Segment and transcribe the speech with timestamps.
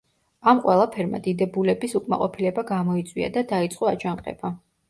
[0.51, 4.53] ამ ყველაფერმა დიდებულების უკმაყოფილება გამოიწვია და დაიწყო აჯანყება.